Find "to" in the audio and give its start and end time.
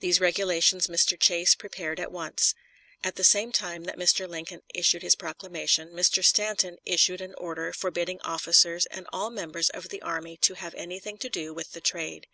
10.38-10.54, 11.18-11.28